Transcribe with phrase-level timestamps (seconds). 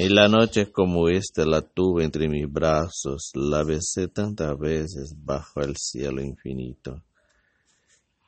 [0.00, 5.60] En la noche como esta la tuve entre mis brazos, la besé tantas veces bajo
[5.60, 7.02] el cielo infinito.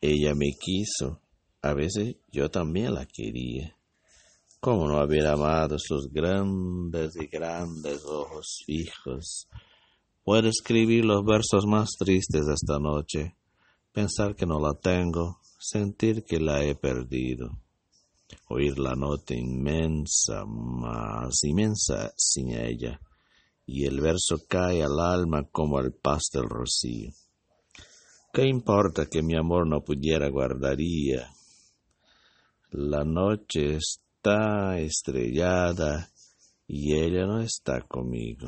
[0.00, 1.20] Ella me quiso,
[1.62, 3.76] a veces yo también la quería.
[4.58, 9.46] ¿Cómo no haber amado sus grandes y grandes ojos fijos?
[10.24, 13.36] Puedo escribir los versos más tristes de esta noche,
[13.92, 17.60] pensar que no la tengo, sentir que la he perdido
[18.48, 23.00] oír la nota inmensa, más inmensa sin ella,
[23.64, 27.12] y el verso cae al alma como el paz del rocío.
[28.32, 31.30] ¿Qué importa que mi amor no pudiera guardaría?
[32.70, 36.10] La noche está estrellada
[36.66, 38.46] y ella no está conmigo.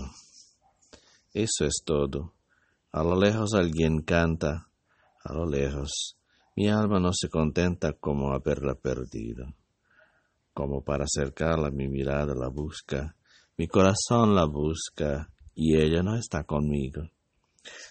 [1.32, 2.34] Eso es todo.
[2.92, 4.68] A lo lejos alguien canta,
[5.24, 6.16] a lo lejos.
[6.54, 9.54] Mi alma no se contenta como haberla perdido
[10.52, 13.16] como para acercarla, mi mirada la busca,
[13.56, 17.02] mi corazón la busca y ella no está conmigo.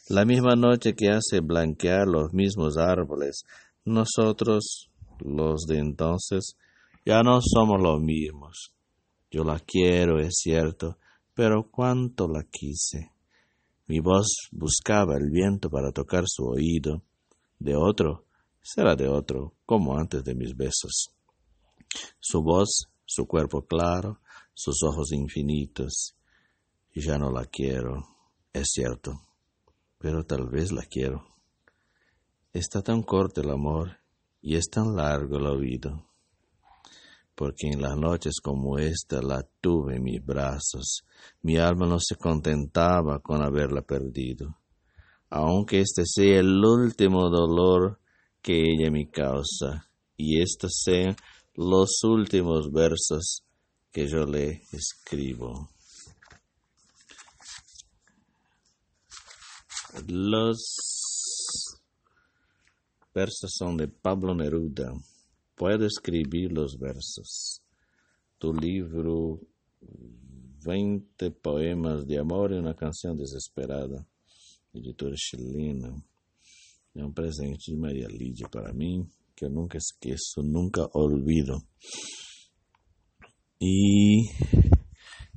[0.09, 3.43] La misma noche que hace blanquear los mismos árboles,
[3.85, 4.89] nosotros,
[5.19, 6.55] los de entonces,
[7.05, 8.73] ya no somos los mismos.
[9.31, 10.97] Yo la quiero, es cierto,
[11.33, 13.11] pero cuánto la quise.
[13.87, 17.01] Mi voz buscaba el viento para tocar su oído.
[17.59, 18.25] De otro,
[18.61, 21.13] será de otro, como antes de mis besos
[22.19, 24.19] su voz, su cuerpo claro,
[24.53, 26.15] sus ojos infinitos.
[26.93, 28.05] Ya no la quiero,
[28.53, 29.21] es cierto,
[29.97, 31.25] pero tal vez la quiero.
[32.53, 33.97] Está tan corto el amor
[34.41, 36.05] y es tan largo el oído,
[37.33, 41.05] porque en las noches como esta la tuve en mis brazos,
[41.41, 44.57] mi alma no se contentaba con haberla perdido,
[45.29, 47.99] aunque este sea el último dolor
[48.41, 49.87] que ella me causa,
[50.17, 51.15] y esta sea
[51.55, 53.43] los últimos versos
[53.91, 55.69] que yo le escribo.
[60.07, 61.81] Los
[63.13, 64.93] versos son de Pablo Neruda.
[65.55, 67.61] Puedo escribir los versos.
[68.37, 69.41] Tu libro,
[70.63, 74.07] 20 poemas de amor y una canción desesperada,
[74.73, 75.93] editora chilena.
[76.93, 79.05] Es un presente de María Lidia para mí
[79.41, 81.57] que nunca esqueço, nunca olvido.
[83.59, 84.29] E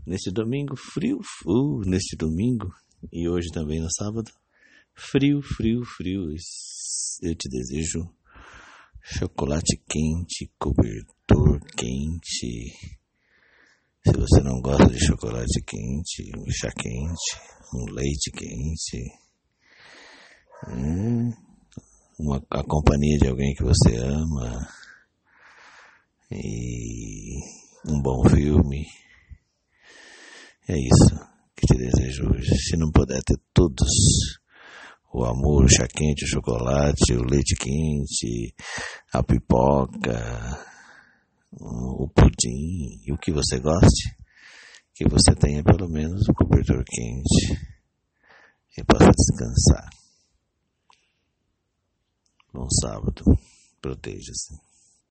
[0.06, 2.68] nesse domingo frio, uh, nesse domingo
[3.10, 4.30] e hoje também no sábado,
[4.94, 6.26] frio, frio, frio,
[7.22, 8.14] eu te desejo
[9.02, 12.74] chocolate quente, cobertor quente.
[14.06, 17.40] Se você não gosta de chocolate quente, um chá quente,
[17.74, 19.02] um leite quente,
[20.68, 21.43] hum,
[22.18, 24.68] uma, a companhia de alguém que você ama
[26.30, 27.38] e
[27.88, 28.86] um bom filme.
[30.68, 32.54] É isso que te desejo hoje.
[32.56, 33.90] Se não puder ter todos,
[35.12, 38.54] o amor, o chá quente, o chocolate, o leite quente,
[39.12, 40.58] a pipoca,
[41.52, 44.16] o pudim e o que você goste,
[44.94, 47.74] que você tenha pelo menos o cobertor quente
[48.76, 50.03] e possa descansar.
[52.54, 53.24] No sábado.
[53.80, 54.73] Proteja-se.